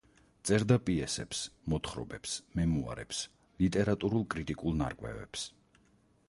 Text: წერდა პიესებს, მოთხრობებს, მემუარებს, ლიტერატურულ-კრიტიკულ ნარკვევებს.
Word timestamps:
წერდა 0.49 0.77
პიესებს, 0.85 1.41
მოთხრობებს, 1.73 2.33
მემუარებს, 2.61 3.21
ლიტერატურულ-კრიტიკულ 3.65 4.83
ნარკვევებს. 4.83 5.47